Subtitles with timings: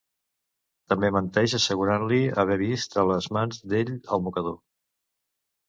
[0.93, 4.59] També menteix assegurant-li haver vist a les mans d'ell el mocador.